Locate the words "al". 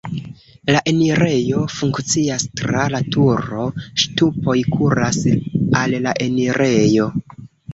5.83-5.97